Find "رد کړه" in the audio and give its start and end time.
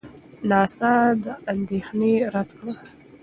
2.33-2.73